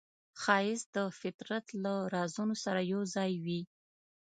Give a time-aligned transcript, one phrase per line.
[0.41, 3.61] ښایست د فطرت له رازونو سره یوځای وي